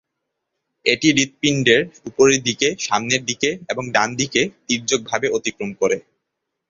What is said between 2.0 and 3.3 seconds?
উপরের দিকে, সামনের